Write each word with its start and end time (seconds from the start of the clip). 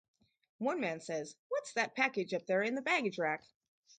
One 0.57 0.79
man 0.79 0.99
says, 0.99 1.35
What's 1.49 1.73
that 1.73 1.93
package 1.93 2.33
up 2.33 2.47
there 2.47 2.63
in 2.63 2.73
the 2.73 2.81
baggage 2.81 3.19
rack? 3.19 3.43